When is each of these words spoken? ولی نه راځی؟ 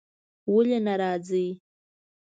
ولی 0.53 0.77
نه 0.85 0.93
راځی؟ 1.01 1.47